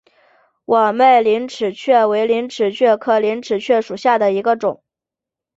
[0.65, 4.81] 网脉陵齿蕨为陵齿蕨科陵齿蕨属下的一个种。